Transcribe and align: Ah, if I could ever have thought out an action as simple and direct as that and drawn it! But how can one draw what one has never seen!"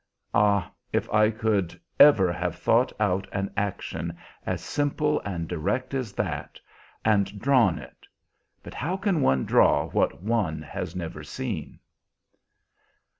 Ah, 0.33 0.71
if 0.91 1.07
I 1.13 1.29
could 1.29 1.79
ever 1.99 2.33
have 2.33 2.55
thought 2.55 2.91
out 2.99 3.27
an 3.31 3.53
action 3.55 4.17
as 4.47 4.59
simple 4.61 5.19
and 5.21 5.47
direct 5.47 5.93
as 5.93 6.11
that 6.13 6.59
and 7.05 7.39
drawn 7.39 7.77
it! 7.77 8.07
But 8.63 8.73
how 8.73 8.97
can 8.97 9.21
one 9.21 9.45
draw 9.45 9.89
what 9.91 10.23
one 10.23 10.63
has 10.63 10.95
never 10.95 11.23
seen!" 11.23 11.77